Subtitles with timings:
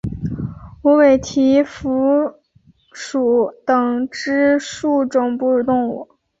[0.81, 2.33] 无尾蹄蝠
[2.91, 6.09] 属等之数种哺乳动物。